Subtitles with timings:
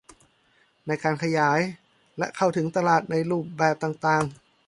[0.87, 1.59] ในการขยาย
[2.17, 4.23] และเข้าถึงตลาดในรูปแบบต่างต่าง